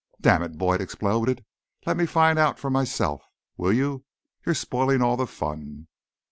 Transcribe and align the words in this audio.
"Damn 0.19 0.41
it," 0.41 0.57
Boyd 0.57 0.81
exploded, 0.81 1.45
"let 1.85 1.95
me 1.95 2.07
find 2.07 2.39
out 2.39 2.57
for 2.57 2.71
myself, 2.71 3.21
will 3.55 3.71
you? 3.71 4.03
You're 4.43 4.55
spoiling 4.55 5.03
all 5.03 5.15
the 5.15 5.27
fun." 5.27 5.89